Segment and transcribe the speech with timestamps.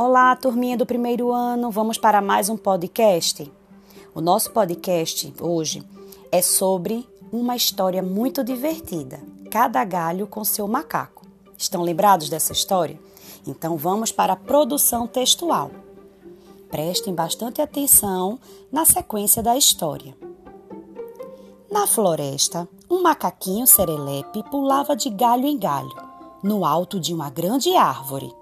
[0.00, 3.52] Olá, turminha do primeiro ano, vamos para mais um podcast.
[4.14, 5.82] O nosso podcast hoje
[6.30, 9.18] é sobre uma história muito divertida:
[9.50, 11.26] Cada galho com seu macaco.
[11.56, 12.96] Estão lembrados dessa história?
[13.44, 15.72] Então vamos para a produção textual.
[16.70, 18.38] Prestem bastante atenção
[18.70, 20.16] na sequência da história.
[21.68, 25.90] Na floresta, um macaquinho serelepe pulava de galho em galho,
[26.40, 28.32] no alto de uma grande árvore.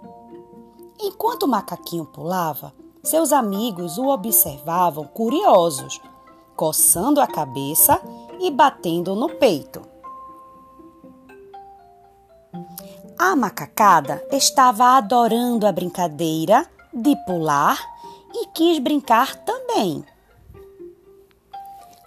[1.00, 6.00] Enquanto o macaquinho pulava, seus amigos o observavam curiosos,
[6.56, 8.00] coçando a cabeça
[8.40, 9.82] e batendo no peito.
[13.18, 17.78] A macacada estava adorando a brincadeira de pular
[18.34, 20.04] e quis brincar também.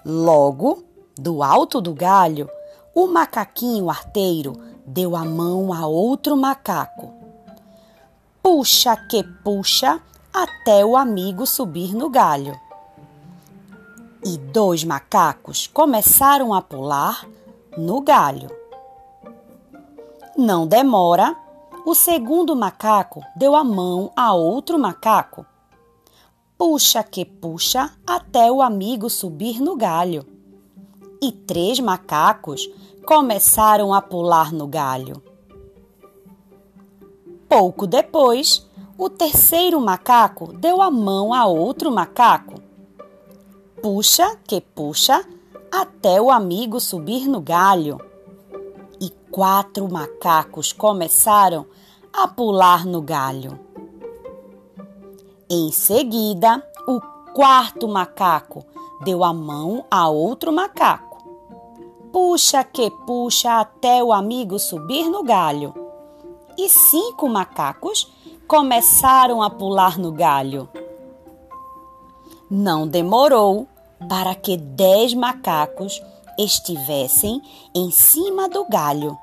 [0.06, 0.84] Logo,
[1.16, 2.50] do alto do galho,
[2.96, 4.54] o macaquinho arteiro
[4.86, 7.19] deu a mão a outro macaco.
[8.52, 10.02] Puxa que puxa
[10.33, 12.59] até o amigo subir no galho.
[14.25, 17.30] E dois macacos começaram a pular
[17.78, 18.50] no galho.
[20.36, 21.36] Não demora,
[21.86, 25.45] o segundo macaco deu a mão a outro macaco.
[26.58, 30.25] Puxa que puxa até o amigo subir no galho.
[31.22, 32.67] E três macacos
[33.06, 35.22] começaram a pular no galho.
[37.50, 38.64] Pouco depois,
[38.95, 42.61] o terceiro macaco deu a mão a outro macaco.
[43.81, 45.25] Puxa que puxa
[45.72, 48.00] até o amigo subir no galho
[49.02, 51.66] e quatro macacos começaram
[52.14, 53.59] a pular no galho.
[55.50, 57.02] Em seguida, o
[57.34, 58.63] quarto macaco
[59.03, 61.17] deu a mão a outro macaco.
[62.11, 65.89] Puxa que puxa até o amigo subir no galho.
[66.62, 68.12] E cinco macacos
[68.46, 70.68] começaram a pular no galho.
[72.52, 73.66] Não demorou
[74.09, 76.03] para que dez macacos
[76.38, 77.42] estivessem
[77.74, 79.18] em cima do galho,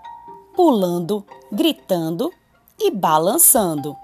[0.55, 2.33] pulando, gritando
[2.81, 3.95] e balançando.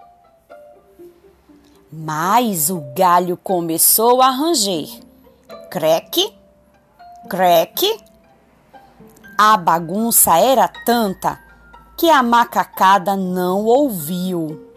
[1.91, 4.91] Mas o galho começou a ranger.
[5.71, 6.35] Creque,
[7.31, 7.99] creque.
[9.39, 11.41] A bagunça era tanta
[12.03, 14.72] que a macacada não ouviu.